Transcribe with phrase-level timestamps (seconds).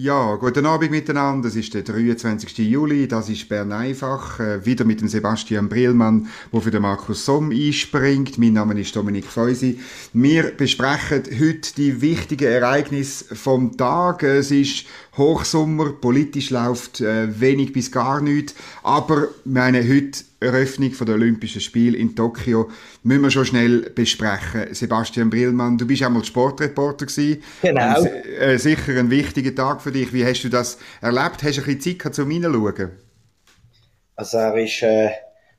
[0.00, 1.48] Ja, guten Abend miteinander.
[1.48, 2.56] Es ist der 23.
[2.58, 3.08] Juli.
[3.08, 4.38] Das ist Bern einfach.
[4.38, 8.38] Äh, wieder mit dem Sebastian Brillmann, der für den Markus Somm einspringt.
[8.38, 9.80] Mein Name ist Dominik Feusi.
[10.12, 14.22] Wir besprechen heute die wichtigen Ereignisse vom Tag.
[14.22, 18.54] Es ist Hochsommer, politisch läuft äh, wenig bis gar nichts.
[18.84, 22.70] Aber meine heute Eröffnung der Olympischen Spiele in Tokio
[23.02, 24.72] müssen wir schon schnell besprechen.
[24.72, 27.42] Sebastian Brillmann, du bist einmal Sportreporter gewesen.
[27.60, 28.04] Genau.
[28.04, 30.12] Äh, sicher ein wichtiger Tag für dich.
[30.12, 31.42] Wie hast du das erlebt?
[31.42, 32.92] Hast du ein bisschen Zeit zum Hineinschauen?
[34.14, 35.10] Also er ist äh,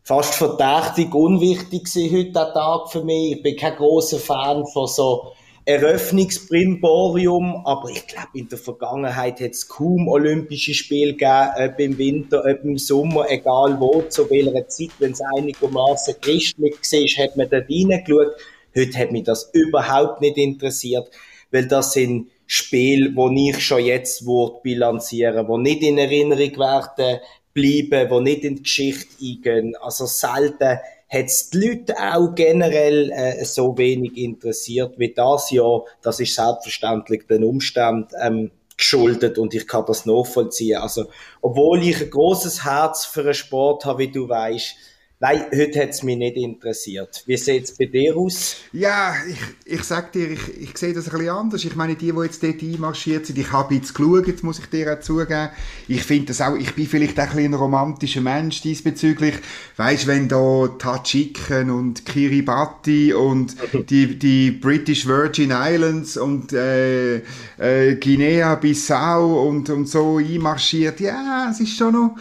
[0.03, 3.33] fast verdächtig unwichtig gewesen heute der Tag für mich.
[3.33, 5.33] Ich bin kein großer Fan von so
[5.69, 11.97] Eröffnungsbrimborium, aber ich glaube, in der Vergangenheit hat es kaum Olympische Spiele gegeben, ob im
[11.99, 17.37] Winter, ob im Sommer, egal wo, zu welcher Zeit, wenn es einigermaßen christlich war, hat
[17.37, 18.35] man dort reingeschaut.
[18.75, 21.07] Heute hat mich das überhaupt nicht interessiert,
[21.51, 27.19] weil das sind Spiele, wo ich schon jetzt würde bilanzieren, wo nicht in Erinnerung werden
[27.53, 29.75] bleiben, wo nicht in die Geschichte eingehen.
[29.79, 30.79] Also selten
[31.09, 35.83] hat es die Leute auch generell äh, so wenig interessiert wie das Jahr.
[36.01, 40.77] Das ist selbstverständlich den Umständen ähm, geschuldet und ich kann das nachvollziehen.
[40.77, 41.05] Also,
[41.41, 44.75] obwohl ich ein großes Herz für einen Sport habe, wie du weißt,
[45.21, 47.23] Nein, heute hat es mich nicht interessiert.
[47.25, 48.55] Wie sieht es bei dir aus?
[48.71, 51.65] Ja, ich, ich sag dir, ich, ich sehe das ein bisschen anders.
[51.65, 54.93] Ich meine, die, die jetzt dort einmarschiert sind, ich habe jetzt geschaut, muss ich dir
[54.93, 55.49] auch zugeben.
[55.89, 59.35] Ich finde das auch, ich bin vielleicht auch ein, ein romantischer Mensch diesbezüglich.
[59.75, 63.57] Weißt, wenn da Tadschiken und Kiribati und
[63.89, 67.17] die, die British Virgin Islands und äh,
[67.57, 72.15] äh, Guinea-Bissau und, und so einmarschiert, ja, es ist schon noch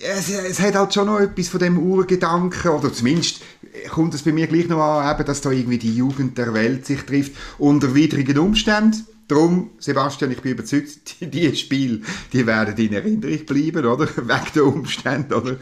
[0.00, 3.42] es, es hat halt schon noch etwas von dem Urgedanken, oder zumindest
[3.90, 6.86] kommt es bei mir gleich noch an, eben, dass da irgendwie die Jugend der Welt
[6.86, 9.06] sich trifft, unter widrigen Umständen.
[9.28, 12.00] Darum, Sebastian, ich bin überzeugt, die, die Spiele,
[12.32, 14.08] die werden in Erinnerung bleiben, oder?
[14.16, 15.56] Wegen der Umstände, oder?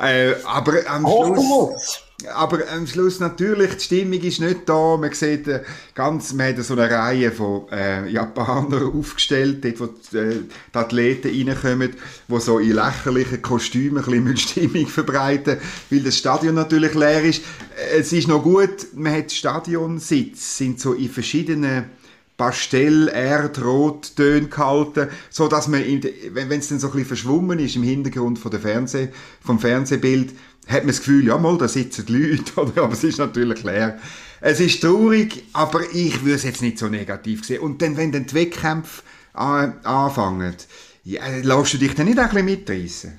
[0.00, 2.04] Äh, aber am Schluss...
[2.26, 4.96] Aber am Schluss natürlich, die Stimmung ist nicht da.
[4.96, 5.62] Man sieht äh,
[5.94, 10.40] ganz, man hat so eine Reihe von äh, Japanern aufgestellt, dort, wo die, äh,
[10.74, 11.94] die Athleten reinkommen,
[12.28, 14.36] die so in lächerlichen Kostümen ein bisschen
[14.70, 15.58] Stimmung verbreiten,
[15.90, 17.42] weil das Stadion natürlich leer ist.
[17.96, 21.86] Es ist noch gut, man hat Stadionsitz, sind so in verschiedenen
[22.40, 27.76] Pastell, Erdrot Töne gehalten, so dass man, wenn es dann so ein bisschen verschwommen ist
[27.76, 29.08] im Hintergrund von der Fernseh,
[29.44, 30.32] vom Fernsehbild,
[30.66, 32.82] hat man das Gefühl, ja mal, da sitzen die Leute, oder?
[32.84, 33.98] aber es ist natürlich leer.
[34.40, 37.60] Es ist traurig, aber ich würde es jetzt nicht so negativ sehen.
[37.60, 39.02] Und dann, wenn dann die Wettkämpfe
[39.34, 40.54] anfangen,
[41.04, 43.18] ja, lässt du dich dann nicht ein bisschen mitreißen?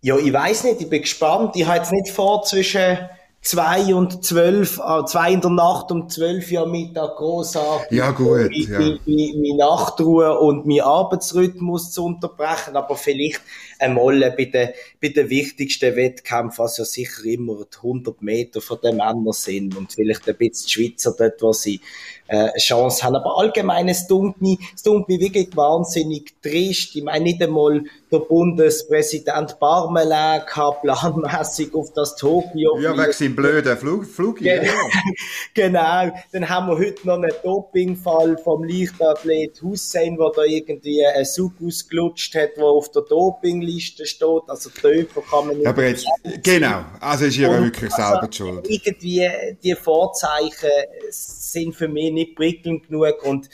[0.00, 1.56] Ja, ich weiß nicht, ich bin gespannt.
[1.56, 2.98] Ich habe jetzt nicht vor, zwischen
[3.40, 7.96] zwei und zwölf, äh, zwei in der Nacht um zwölf Uhr Mittag großartig.
[7.96, 8.50] Ja, gut.
[8.52, 8.78] Ja.
[8.78, 13.40] Meine Nachtruhe und mein Arbeitsrhythmus zu unterbrechen, aber vielleicht
[13.78, 18.78] einmal bei den, bei den wichtigsten Wettkämpfen, was ja sicher immer die 100 Meter von
[18.82, 21.80] den Männern sind und vielleicht ein bisschen die Schweizer dort, wo sie
[22.26, 23.16] äh, Chance haben.
[23.16, 26.94] Aber allgemein, es tut mich, es tut mich wirklich wahnsinnig trist.
[26.94, 33.36] Ich meine, nicht einmal der Bundespräsident Barmelin kann planmäßig auf das Tokio Ja, wegen seinem
[33.36, 34.62] blöden Flug, Flug ja.
[35.54, 36.10] Genau.
[36.32, 41.52] Dann haben wir heute noch einen Dopingfall vom Leichtathlet Hussein, der da irgendwie einen Zug
[41.62, 44.42] ausgelutscht hat, der auf der Dopingliste steht.
[44.46, 45.66] Also Töpfer kann man nicht...
[45.66, 46.06] Aber jetzt,
[46.42, 46.84] genau.
[47.00, 48.66] Also ist ja wirklich also, selber schuld.
[48.68, 49.28] Irgendwie,
[49.62, 50.70] die Vorzeichen
[51.10, 53.48] sind für mich nicht prickelnd genug und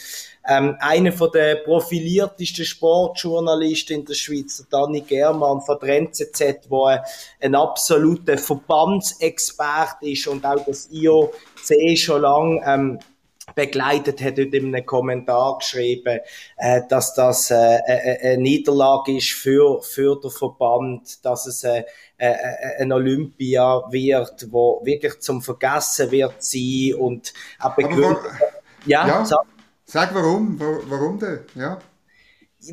[0.49, 7.05] ähm, einer von der profiliertesten Sportjournalisten in der Schweiz, Danny Germann von der NZZ, der
[7.41, 12.99] ein absoluter Verbandsexpert ist und auch das IOC schon lange ähm,
[13.55, 16.21] begleitet hat, dort in einem Kommentar geschrieben,
[16.57, 21.85] äh, dass das äh, äh, eine Niederlage ist für, für den Verband, dass es äh,
[22.17, 22.35] äh,
[22.81, 28.19] ein Olympia wird, wo wirklich zum Vergessen wird sein und auch begründet.
[28.87, 29.25] Ja, ja.
[29.25, 29.47] Sag,
[29.87, 31.41] sag warum, warum denn?
[31.55, 31.79] Ja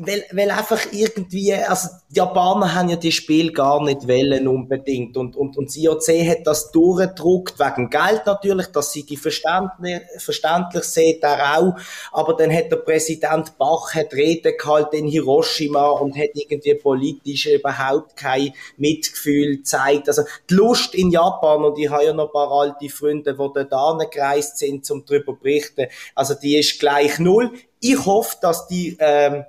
[0.00, 5.16] weil, weil einfach irgendwie, also die Japaner haben ja die Spiel gar nicht wollen unbedingt.
[5.16, 10.00] Und, und, und das IOC hat das durchgedruckt, wegen Geld natürlich, dass sie die verständlich,
[10.18, 11.74] verständlich sieht er auch,
[12.12, 17.46] aber dann hat der Präsident Bach hat Rede gehalten in Hiroshima und hat irgendwie politisch
[17.46, 22.32] überhaupt kein Mitgefühl gezeigt, also die Lust in Japan und ich habe ja noch ein
[22.32, 27.18] paar alte Freunde, die da gereist sind, um darüber zu berichten, also die ist gleich
[27.18, 27.50] null.
[27.80, 29.44] Ich hoffe, dass die ähm,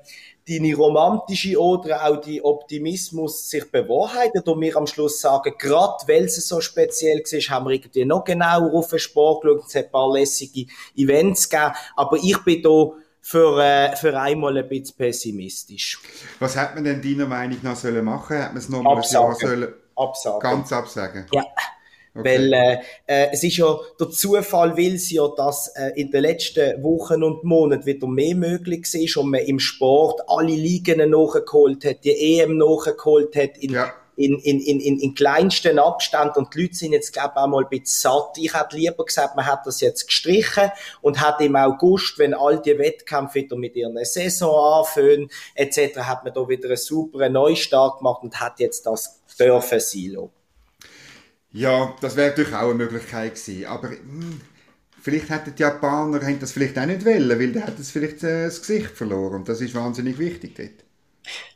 [0.47, 6.25] deine romantische oder auch die Optimismus sich bewahrheitet und wir am Schluss sagen, gerade weil
[6.25, 9.85] es so speziell war, haben wir irgendwie noch genauer auf den Sport geschaut, es hat
[9.85, 12.91] ein paar lässige Events gegeben, aber ich bin da
[13.21, 15.99] für, äh, für einmal ein bisschen pessimistisch.
[16.39, 18.37] Was hat man denn deiner Meinung nach sollen machen?
[18.37, 20.39] Hat man es nochmal ein Jahr sollen absagen.
[20.41, 21.25] ganz absagen?
[21.31, 21.43] Ja.
[22.15, 22.37] Okay.
[22.37, 22.77] Weil äh,
[23.07, 27.23] äh, es ist ja, der Zufall will es ja, dass äh, in den letzten Wochen
[27.23, 32.39] und Monaten wieder mehr möglich ist und man im Sport alle Ligen nachgeholt hat, die
[32.39, 33.91] EM nachgeholt hat, in, ja.
[34.15, 37.47] in, in, in, in, in kleinsten Abstand und die Leute sind jetzt, glaube ich, auch
[37.47, 38.37] mal ein bisschen satt.
[38.37, 40.69] Ich hätte lieber gesagt, man hat das jetzt gestrichen
[41.01, 46.23] und hat im August, wenn all die Wettkämpfe wieder mit ihren Saison anfangen, etc., hat
[46.23, 50.29] man da wieder einen super Neustart gemacht und hat jetzt das dürfen Silo.
[51.53, 53.65] Ja, das wäre natürlich auch eine Möglichkeit gewesen.
[53.67, 54.41] Aber mh, hm,
[55.01, 58.23] vielleicht hätten die Japaner haben das vielleicht auch nicht wollen, weil dann hat es vielleicht
[58.23, 59.35] äh, das Gesicht verloren.
[59.35, 60.83] Und das ist wahnsinnig wichtig dort.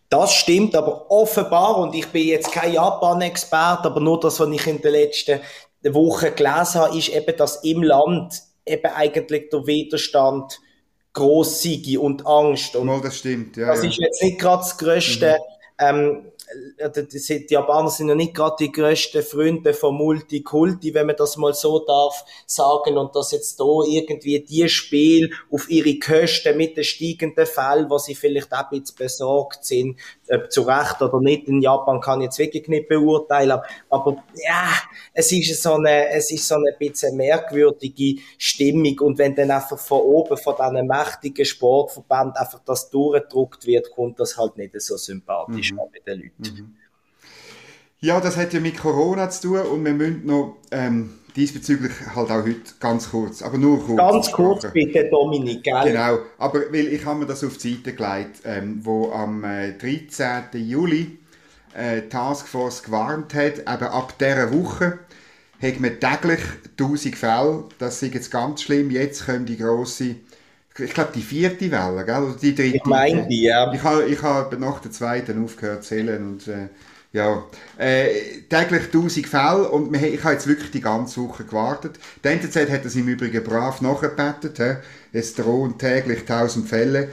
[0.09, 4.65] Das stimmt, aber offenbar, und ich bin jetzt kein Japan-Experte, aber nur das, was ich
[4.65, 5.41] in den letzten
[5.83, 10.59] Wochen gelesen habe, ist eben, dass im Land eben eigentlich der Widerstand
[11.11, 12.75] gross sei und Angst.
[12.75, 13.67] Und Mal, das stimmt, ja.
[13.67, 13.89] Das ja.
[13.89, 15.38] ist jetzt nicht gerade das grösste
[15.79, 15.85] mhm.
[15.85, 21.15] ähm, äh, die Japaner sind ja nicht gerade die größten Freunde von Multikulti, wenn man
[21.17, 26.55] das mal so darf sagen, und dass jetzt da irgendwie die Spiel auf ihre Kosten
[26.55, 29.99] mit den steigenden Fällen, wo sie vielleicht auch ein bisschen besorgt sind,
[30.29, 33.59] ob zu Recht oder nicht, in Japan kann ich jetzt wirklich nicht beurteilen,
[33.89, 34.69] aber ja,
[35.13, 39.79] es ist so eine, es ist so eine bisschen merkwürdige Stimmung und wenn dann einfach
[39.79, 44.95] von oben, von diesen mächtigen Sportverband einfach das durchgedruckt wird, kommt das halt nicht so
[44.97, 45.77] sympathisch mhm.
[45.91, 46.37] bei den Leuten.
[46.38, 46.75] Mhm.
[48.00, 52.30] Ja, das hat ja mit Corona zu tun und wir müssen noch ähm, diesbezüglich halt
[52.30, 53.98] auch heute ganz kurz, aber nur kurz.
[53.98, 55.84] Ganz kurz bitte, Dominik, gell?
[55.84, 59.74] Genau, aber weil ich habe mir das auf die Seite gelegt, ähm, wo am äh,
[59.74, 60.44] 13.
[60.54, 61.18] Juli
[61.75, 65.00] äh, Taskforce gewarnt hat, eben ab dieser Woche
[65.62, 66.42] hat man täglich
[66.80, 70.16] 1000 Fälle, das ist jetzt ganz schlimm, jetzt kommt die grosse
[70.79, 72.24] ich glaube, die vierte Welle, gell?
[72.24, 72.77] oder die dritte.
[72.77, 73.71] Ich meine die, ja.
[73.74, 76.69] Ich habe ich hab nach der zweiten aufgehört zu zählen und äh,
[77.13, 77.44] ja,
[77.77, 82.00] äh, täglich 1000 Fälle und ich habe jetzt wirklich die ganze Woche gewartet.
[82.24, 84.57] Die NZZ hat das im Übrigen brav nachgebettet.
[84.57, 84.75] He?
[85.13, 87.09] Es drohen täglich 1000 Fälle.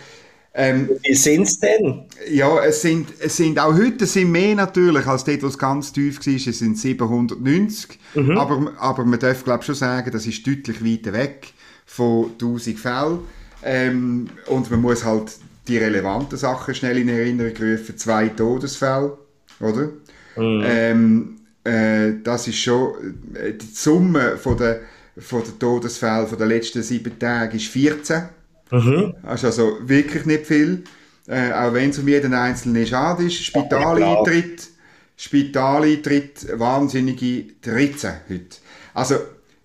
[0.57, 2.05] Ähm, Wie sind es denn?
[2.31, 5.93] Ja, es sind, es sind auch heute sind mehr natürlich, als dort, wo es ganz
[5.93, 7.99] tief war, es sind 790.
[8.15, 8.39] Mhm.
[8.39, 11.53] Aber, aber man darf glaube schon sagen, das ist deutlich weiter weg
[11.87, 13.19] von 1000 Fällen.
[13.65, 15.33] Ähm, und man muss halt
[15.67, 17.97] die relevanten Sachen schnell in Erinnerung rufen.
[17.97, 19.17] Zwei Todesfälle
[19.61, 19.89] oder?
[20.37, 20.63] Mhm.
[20.65, 24.81] Ähm, äh, das ist schon, äh, die Summe von der,
[25.17, 28.25] von der Todesfälle von den letzten sieben Tagen ist 14.
[28.71, 29.15] Mhm.
[29.23, 30.85] Das ist also wirklich nicht viel.
[31.27, 33.43] Äh, auch wenn es um jeden einzelnen schade ist.
[33.43, 34.69] Spitaleintritt,
[35.17, 38.57] Spitaleintritt, wahnsinnige 13 heute.
[38.93, 39.17] Also,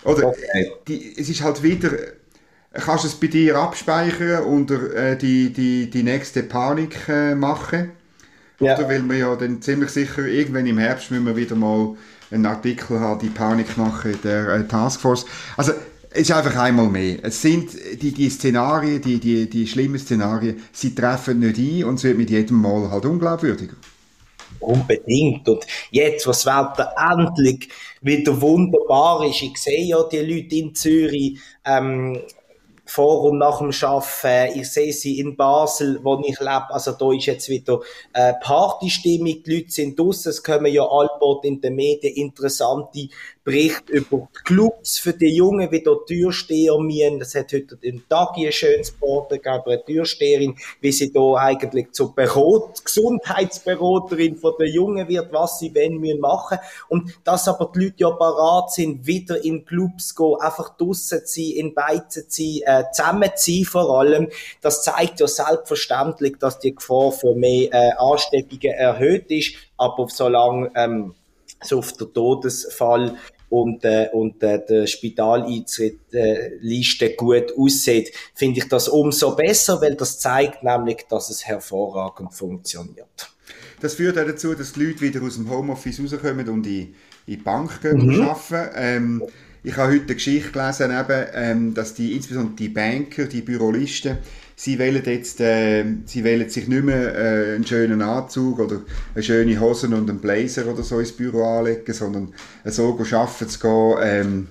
[0.05, 0.71] oder, okay.
[0.87, 1.91] die, es ist halt wieder,
[2.73, 7.91] kannst du es bei dir abspeichern und äh, die, die, die nächste Panik äh, machen.
[8.59, 8.77] Ja.
[8.77, 11.95] Oder weil wir ja dann ziemlich sicher, irgendwann im Herbst müssen wir wieder mal
[12.31, 15.25] einen Artikel haben, die Panik machen der äh, Taskforce.
[15.57, 15.73] Also,
[16.11, 17.19] es ist einfach einmal mehr.
[17.21, 17.71] Es sind
[18.01, 22.17] die, die Szenarien, die, die, die schlimmen Szenarien, sie treffen nicht ein und es wird
[22.17, 23.75] mit jedem Mal halt unglaubwürdiger.
[24.59, 25.47] Unbedingt.
[25.47, 27.69] Und jetzt, was Wetter endlich
[28.01, 32.19] wieder wunderbar ist, ich sehe ja die Leute in Zürich, ähm,
[32.89, 34.59] vor und nach dem Arbeiten.
[34.59, 36.69] Ich sehe sie in Basel, wo ich lebe.
[36.69, 37.79] Also da ist jetzt wieder
[38.13, 39.43] äh, Partystimmung.
[39.43, 40.29] Die Leute sind draussen.
[40.29, 43.09] Es kommen ja allbald in den Medien interessante
[43.49, 47.17] Bericht über die Clubs für die Jungen, wie dort Türsteher müssen.
[47.17, 51.91] Das hat heute im Tag ein schönes Board gegeben, eine Türsteherin, wie sie da eigentlich
[51.91, 56.59] zur Berot Gesundheitsberaterin von den Jungen wird, was sie wenn müssen machen.
[56.89, 61.41] Und dass aber die Leute ja parat sind, wieder in Clubs gehen, einfach draussen zu
[61.41, 64.29] sein, in Beizen zu sein, äh, zusammen zu sein vor allem,
[64.61, 69.55] das zeigt ja selbstverständlich, dass die Gefahr für mehr äh, Ansteckungen erhöht ist.
[69.75, 71.15] Aber solange ähm,
[71.63, 73.17] so auf der Todesfall
[73.49, 79.95] und, äh, und äh, der Spitaleintritt-Liste äh, gut aussieht, finde ich das umso besser, weil
[79.95, 83.29] das zeigt nämlich, dass es hervorragend funktioniert.
[83.81, 86.93] Das führt auch dazu, dass die Leute wieder aus dem Homeoffice rauskommen und in, in
[87.27, 88.21] die Bank gehen mhm.
[88.21, 88.71] arbeiten.
[88.75, 89.23] Ähm,
[89.63, 94.17] ich habe heute eine Geschichte gelesen, eben, ähm, dass die, insbesondere die Banker, die Bürolisten,
[94.59, 98.81] sie wählen jetzt, äh, sie wählen sich nicht mehr äh, einen schönen Anzug oder
[99.15, 102.33] eine schöne Hosen und einen Blazer oder so ins Büro anlegen, sondern
[102.65, 104.47] so arbeiten zu gehen, ähm,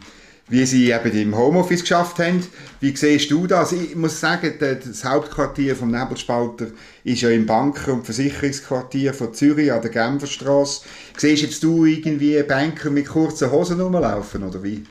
[0.48, 2.42] wie sie eben im Homeoffice geschafft haben.
[2.80, 3.72] Wie siehst du das?
[3.72, 6.68] Ich muss sagen, das Hauptquartier vom Nebelspalter
[7.04, 10.86] ist ja im Banker- und Versicherungsquartier von Zürich an der Genferstrasse.
[11.18, 14.84] Siehst jetzt du irgendwie Banker mit kurzen Hosen rumlaufen oder wie?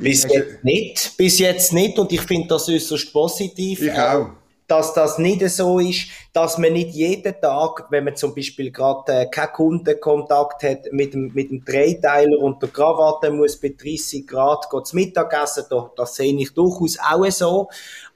[0.00, 3.82] Bis jetzt nicht, bis jetzt nicht und ich finde das äußerst positiv.
[3.82, 4.30] Ich auch
[4.68, 9.12] dass das nicht so ist, dass man nicht jeden Tag, wenn man zum Beispiel gerade
[9.12, 14.26] äh, keinen Kundenkontakt hat mit dem, mit dem Dreiteiler und der Krawatte muss bei 30
[14.26, 17.68] Grad zu Mittagessen, da, das sehe ich durchaus auch so.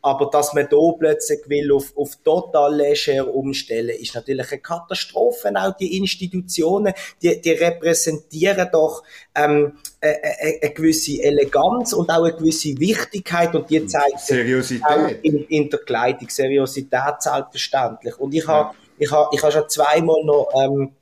[0.04, 5.52] Aber dass man da plötzlich will auf, auf total Leisure umstellen, ist natürlich eine Katastrophe.
[5.54, 6.92] Auch die Institutionen,
[7.22, 9.04] die, die repräsentieren doch
[9.34, 10.18] ähm, eine,
[10.60, 15.20] eine gewisse Eleganz und auch eine gewisse Wichtigkeit und die zeigt Seriosität.
[15.22, 18.18] In, in der Kleidung Seriosität selbstverständlich.
[18.18, 20.92] Und ich habe ich habe ich habe schon zweimal noch ähm,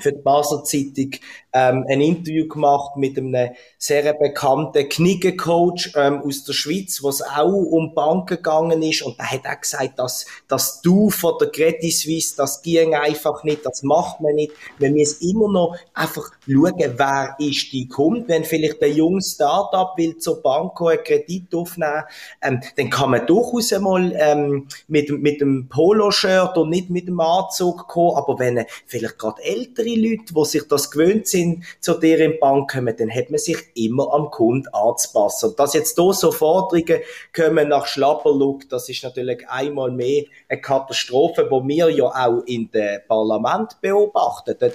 [0.00, 1.10] für die Basel Zeitung
[1.52, 7.22] ähm, ein Interview gemacht mit einem sehr bekannten Knigge-Coach ähm, aus der Schweiz, wo es
[7.22, 11.50] auch um Banken gegangen ist und der hat auch gesagt, dass dass du von der
[11.50, 14.52] Credit Suisse, das ging einfach nicht, das macht man nicht.
[14.78, 18.28] Wir müssen immer noch einfach schauen, wer ist die Kunde.
[18.28, 22.04] Wenn vielleicht ein junges Startup will zur Bank einen Kredit aufnehmen,
[22.42, 27.20] ähm, dann kann man durchaus einmal ähm, mit, mit dem Poloshirt und nicht mit dem
[27.20, 31.94] Anzug kommen, aber wenn vielleicht gerade ältere Leute, die sich das gewöhnt sind, sind, zu
[31.94, 35.50] dir in die Bank kommen, dann hat man sich immer am Kunden anzupassen.
[35.50, 37.00] Und dass jetzt hier so Forderungen
[37.34, 42.70] kommen nach Schlapperlook, das ist natürlich einmal mehr eine Katastrophe, die wir ja auch in
[42.70, 44.54] dem Parlament beobachten.
[44.58, 44.74] Dort,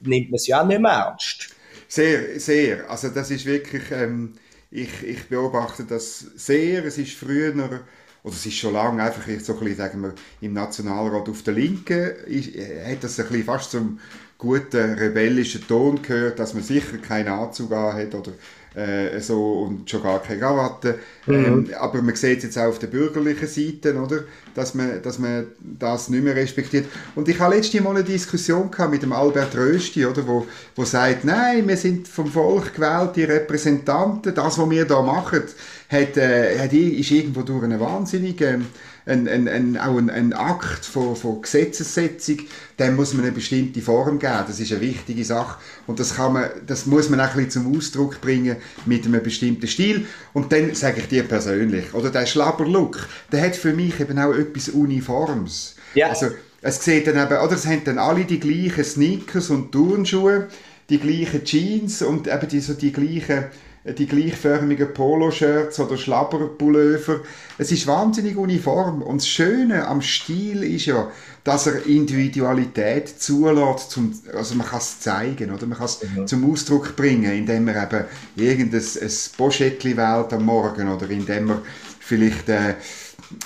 [0.00, 1.54] nimmt man es ja auch nicht mehr ernst.
[1.88, 2.90] Sehr, sehr.
[2.90, 4.34] Also das ist wirklich, ähm,
[4.70, 6.84] ich, ich beobachte das sehr.
[6.84, 7.80] Es ist früher oder
[8.24, 12.10] es ist schon lange einfach so ein bisschen, sagen wir, im Nationalrat auf der Linken,
[12.26, 13.98] ist, hat das ein bisschen fast zum
[14.38, 18.32] guten rebellischen Ton gehört, dass man sicher keinen Anzug hat oder
[18.74, 20.98] äh, so und schon gar keine Krawatte.
[21.26, 21.34] Mhm.
[21.34, 24.20] Ähm, aber man sieht es jetzt auch auf der bürgerlichen Seite, oder?
[24.54, 26.86] Dass, man, dass man das nicht mehr respektiert.
[27.14, 30.26] Und ich hatte letztes Mal eine Diskussion mit dem Albert Rösti, oder?
[30.26, 35.42] Wo, wo sagt, nein, wir sind vom Volk gewählte Repräsentanten, das, was wir da machen,
[35.88, 38.60] hat, äh, hat, ist irgendwo durch eine wahnsinnige
[39.08, 42.38] ein, ein, ein, auch ein, ein Akt von, von Gesetzessetzung,
[42.78, 44.44] dem muss man eine bestimmte Form geben.
[44.46, 45.58] Das ist eine wichtige Sache.
[45.86, 49.22] Und das, kann man, das muss man auch ein bisschen zum Ausdruck bringen mit einem
[49.22, 50.06] bestimmten Stil.
[50.32, 54.34] Und dann sage ich dir persönlich, oder der Schlabberlook, der hat für mich eben auch
[54.34, 55.74] etwas Uniforms.
[55.94, 56.08] Ja.
[56.10, 56.28] Also,
[56.60, 60.48] es sieht dann eben, oder es haben dann alle die gleichen Sneakers und Turnschuhe,
[60.90, 63.44] die gleichen Jeans und eben die, so die gleichen
[63.94, 67.20] die gleichförmigen Poloshirts oder Schlabberpullover.
[67.58, 69.02] Es ist wahnsinnig uniform.
[69.02, 71.10] Und das Schöne am Stil ist ja,
[71.44, 75.66] dass er Individualität zulässt, zum, also man kann es zeigen, oder?
[75.66, 76.26] Man kann es mhm.
[76.26, 78.04] zum Ausdruck bringen, indem er eben
[78.36, 81.62] irgendein ein Poschettli wählt am Morgen oder indem er
[82.00, 82.74] vielleicht äh,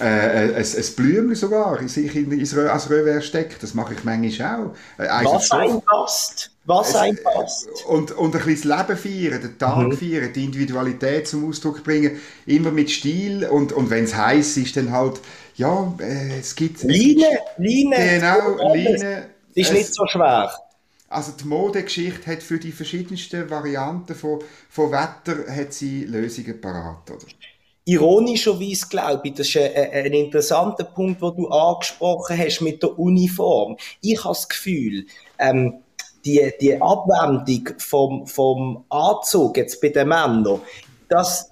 [0.01, 3.63] äh, ein, ein Blümchen sogar in sich in, in, als Revers steckt.
[3.63, 4.75] Das mache ich manchmal auch.
[5.03, 6.51] Äh, Was einpasst.
[6.65, 7.69] Was einpasst.
[7.89, 9.93] Und, und ein bisschen das Leben feiern, den Tag mhm.
[9.97, 12.21] feiern, die Individualität zum Ausdruck bringen.
[12.47, 13.45] Immer mit Stil.
[13.47, 15.21] Und, und wenn es heiß ist, dann halt,
[15.57, 16.83] ja, äh, es gibt...
[16.85, 17.27] Line,
[17.59, 17.97] Line.
[17.97, 19.27] Genau, Line.
[19.55, 20.53] Ist es, nicht so schwer.
[21.09, 27.11] Also die Modegeschichte hat für die verschiedensten Varianten von, von Wetter hat sie Lösungen parat,
[27.11, 27.27] oder?
[27.85, 32.99] Ironischerweise glaube ich, das ist ein, ein interessanter Punkt, den du angesprochen hast mit der
[32.99, 33.77] Uniform.
[34.01, 35.07] Ich habe das Gefühl,
[35.39, 35.83] ähm,
[36.25, 40.61] die, die Abwendung vom, vom Anzug jetzt bei den Männern,
[41.09, 41.52] das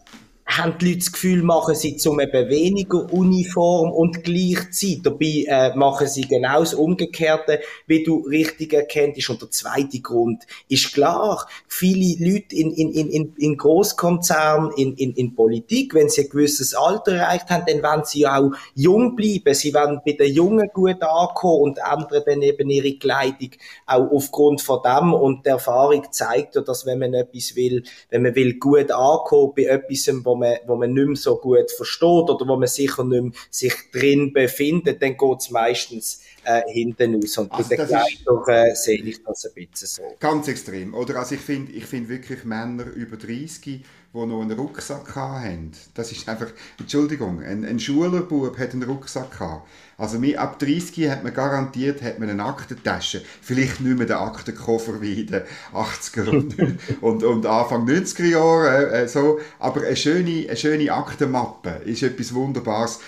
[0.57, 5.02] haben die Leute das Gefühl, machen sie zum eben weniger Uniform und gleichzeitig.
[5.02, 9.30] Dabei äh, machen sie genau das Umgekehrte, wie du richtig erkenntest.
[9.30, 11.47] Und der zweite Grund ist klar.
[11.69, 16.75] Viele Leute in, in, in, in Großkonzernen, in, in, in Politik, wenn sie ein gewisses
[16.75, 19.54] Alter erreicht haben, dann wollen sie auch jung bleiben.
[19.54, 23.50] Sie wollen bei den Jungen gut ankommen und ändern dann eben ihre Kleidung
[23.87, 25.14] auch aufgrund von dem.
[25.14, 29.52] Und die Erfahrung zeigt ja, dass wenn man etwas will, wenn man will gut ankommen
[29.54, 33.05] bei etwas, wo man, wo man nicht mehr so gut versteht oder wo man sicher
[33.05, 37.39] nicht mehr sich drin befindet, dann geht es meistens äh, hinten aus.
[37.39, 40.03] Und also bei den Kleidern äh, sehe ich das ein bisschen so.
[40.19, 40.95] Ganz extrem.
[40.95, 43.83] Oder also ich finde ich find wirklich Männer über 30, die
[44.13, 45.71] noch einen Rucksack haben.
[45.95, 49.69] Das ist einfach, Entschuldigung, ein, ein Schülerbub hat einen Rucksack gehabt.
[49.97, 53.23] Also ab 30 hat man garantiert hat man eine Aktentasche.
[53.43, 55.43] Vielleicht nicht mehr den Aktenkoffer wie in den
[55.73, 56.57] 80er und,
[57.03, 58.91] und, und Anfang 90er Jahre.
[58.93, 59.39] Äh, so.
[59.59, 63.01] Aber eine schöne, eine schöne Aktenmappe ist etwas Wunderbares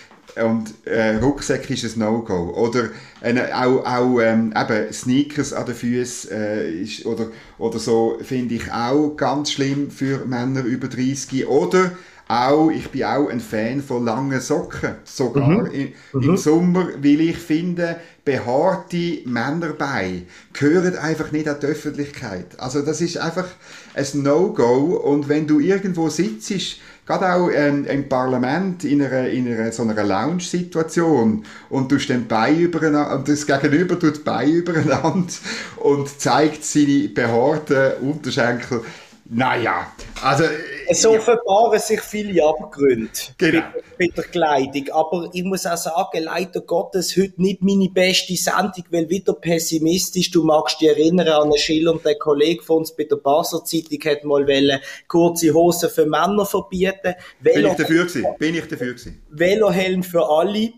[0.42, 2.54] und äh, Rucksack ist ein No-Go.
[2.54, 2.88] Oder
[3.20, 7.26] äh, auch, auch ähm, eben Sneakers an den Füßen äh, oder,
[7.58, 11.46] oder so finde ich auch ganz schlimm für Männer über 30.
[11.46, 11.92] Oder
[12.28, 15.66] auch, ich bin auch ein Fan von langen Socken, sogar mhm.
[15.66, 16.36] im, im mhm.
[16.38, 22.58] Sommer, weil ich finde, behaarte Männerbeine gehören einfach nicht an die Öffentlichkeit.
[22.58, 23.48] Also das ist einfach
[23.94, 26.52] ein No-Go und wenn du irgendwo sitzt,
[27.06, 31.44] gerade auch ähm, im Parlament in einer, in einer so einer Lounge-Situation.
[31.68, 35.26] Und du den Bein übereinander und das Gegenüber tut die Beine übereinander
[35.76, 38.82] und zeigt seine behaarten Unterschenkel,
[39.24, 40.44] naja, also...
[40.88, 43.62] Es offenbaren sich viele Abgründe genau.
[43.98, 48.36] bei, bei der Kleidung, aber ich muss auch sagen, leider Gottes, heute nicht meine beste
[48.36, 52.78] Sendung, weil wieder pessimistisch, du magst dich erinnern an einen Schiller und der Kollege von
[52.78, 57.14] uns bei der Basler Zeitung hat mal wollen, kurze Hosen für Männer verbieten.
[57.40, 58.26] Velo Bin ich dafür gewesen?
[58.38, 59.22] Bin ich dafür gewesen?
[59.30, 60.72] Velohelm für alle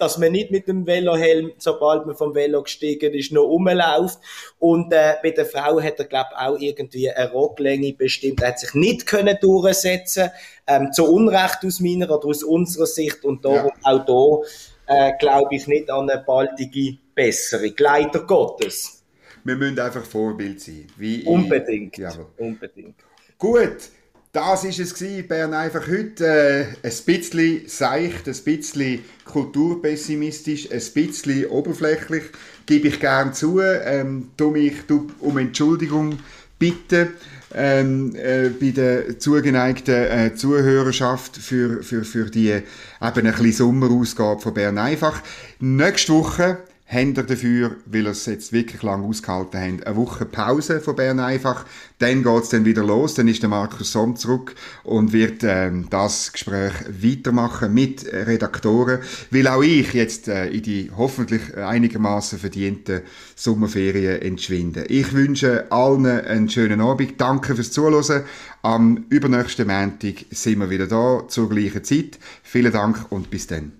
[0.00, 4.18] dass man nicht mit dem Velohelm, sobald man vom Velo gestiegen ist, noch rumläuft.
[4.58, 8.40] Und äh, bei der Frau hat er, glaube auch irgendwie eine Rocklänge bestimmt.
[8.42, 10.30] Er hat sich nicht können durchsetzen
[10.66, 13.24] ähm, zu Unrecht aus meiner oder aus unserer Sicht.
[13.24, 13.92] Und darum ja.
[13.92, 14.44] auch
[14.86, 17.74] da äh, glaube ich nicht an eine baldige Besserung.
[17.78, 19.02] Leider Gottes.
[19.44, 20.86] Wir müssen einfach Vorbild sein.
[21.26, 21.98] Unbedingt.
[21.98, 22.06] Ich,
[22.38, 22.96] Unbedingt.
[23.38, 23.90] Gut.
[24.32, 25.26] Das ist es gewesen.
[25.26, 32.22] Bern einfach heute äh, ein bisschen seicht, ein bisschen kulturpessimistisch, ein bisschen oberflächlich,
[32.64, 33.60] gebe ich gern zu.
[33.60, 34.84] Ähm, tu mich
[35.18, 36.20] um Entschuldigung
[36.60, 37.08] bitten
[37.52, 42.64] ähm, äh, bei der zugeneigten äh, Zuhörerschaft für, für, für die eben
[43.00, 45.20] ein bisschen Sommerausgabe von Bern einfach.
[45.58, 46.58] Nächste Woche
[46.90, 50.96] haben ihr dafür, weil ihr es jetzt wirklich lang ausgehalten habt, eine Woche Pause von
[50.96, 51.64] Bern einfach.
[51.98, 56.32] Dann geht's dann wieder los, dann ist der Markus Somm zurück und wird ähm, das
[56.32, 63.02] Gespräch weitermachen mit Redaktoren, weil auch ich jetzt äh, in die hoffentlich einigermaßen verdienten
[63.36, 64.86] Sommerferien entschwinde.
[64.86, 67.20] Ich wünsche allen einen schönen Abend.
[67.20, 68.24] Danke fürs Zuhören.
[68.62, 72.18] Am übernächsten Montag sind wir wieder da zur gleichen Zeit.
[72.42, 73.79] Vielen Dank und bis dann.